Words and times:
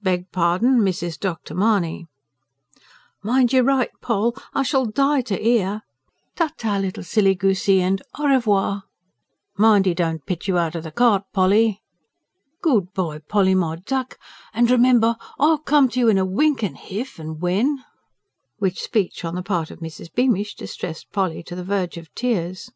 beg 0.00 0.30
pardon, 0.32 0.80
Mrs. 0.80 1.20
Dr. 1.20 1.54
Mahony!" 1.54 2.06
"Mind 3.22 3.52
you 3.52 3.62
write, 3.62 3.90
Poll! 4.00 4.34
I 4.54 4.62
shall 4.62 4.86
die 4.86 5.20
to 5.20 5.38
'ear." 5.46 5.82
"Ta 6.34 6.48
ta, 6.56 6.78
little 6.78 7.02
silly 7.02 7.34
goosey, 7.34 7.82
and 7.82 8.00
AU 8.18 8.28
REVOIR!" 8.28 8.82
"Mind 9.58 9.84
he 9.84 9.92
don't 9.92 10.24
pitch 10.24 10.48
you 10.48 10.56
out 10.56 10.74
of 10.74 10.84
the 10.84 10.90
cart, 10.92 11.24
Polly!" 11.34 11.82
"Good 12.62 12.94
bye, 12.94 13.18
Polly, 13.18 13.54
my 13.54 13.76
duck, 13.86 14.18
and 14.54 14.70
remember 14.70 15.14
I'll 15.38 15.58
come 15.58 15.90
to 15.90 16.00
you 16.00 16.08
in 16.08 16.16
a 16.16 16.24
winkin', 16.24 16.74
h'if 16.74 17.18
and 17.18 17.42
when..." 17.42 17.84
which 18.60 18.80
speech 18.80 19.26
on 19.26 19.34
the 19.34 19.42
part 19.42 19.70
of 19.70 19.80
Mrs. 19.80 20.10
Beamish 20.14 20.54
distressed 20.54 21.12
Polly 21.12 21.42
to 21.42 21.54
the 21.54 21.62
verge 21.64 21.98
of 21.98 22.08
tears. 22.14 22.70